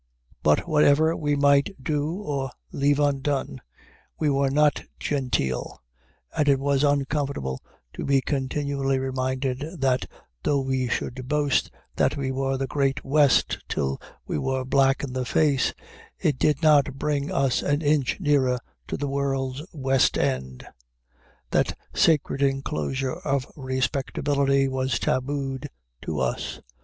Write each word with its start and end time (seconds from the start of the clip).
But 0.41 0.67
whatever 0.67 1.15
we 1.15 1.35
might 1.35 1.69
do 1.79 2.15
or 2.23 2.49
leave 2.71 2.99
undone, 2.99 3.61
we 4.17 4.31
were 4.31 4.49
not 4.49 4.81
genteel, 4.99 5.79
and 6.35 6.49
it 6.49 6.59
was 6.59 6.83
uncomfortable 6.83 7.61
to 7.93 8.03
be 8.03 8.19
continually 8.19 8.97
reminded 8.97 9.59
that, 9.79 10.07
though 10.41 10.59
we 10.59 10.87
should 10.89 11.27
boast 11.27 11.69
that 11.97 12.17
we 12.17 12.31
were 12.31 12.57
the 12.57 12.65
Great 12.65 13.05
West 13.05 13.59
till 13.69 14.01
we 14.25 14.39
were 14.39 14.65
black 14.65 15.03
in 15.03 15.13
the 15.13 15.23
face, 15.23 15.71
it 16.17 16.39
did 16.39 16.63
not 16.63 16.95
bring 16.97 17.31
us 17.31 17.61
an 17.61 17.83
inch 17.83 18.19
nearer 18.19 18.57
to 18.87 18.97
the 18.97 19.07
world's 19.07 19.61
West 19.71 20.17
End. 20.17 20.65
That 21.51 21.77
sacred 21.93 22.41
inclosure 22.41 23.17
of 23.17 23.45
respectability 23.55 24.67
was 24.67 24.97
tabooed 24.97 25.69
to 26.01 26.19
us. 26.21 26.59